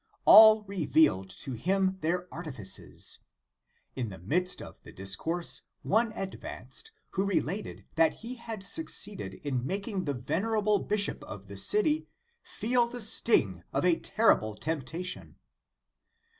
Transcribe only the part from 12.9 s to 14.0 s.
sting of a